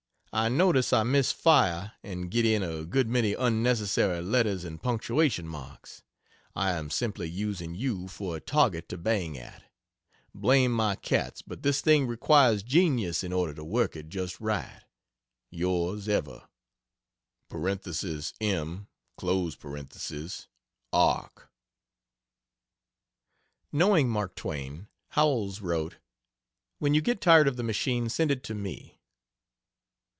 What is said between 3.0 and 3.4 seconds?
many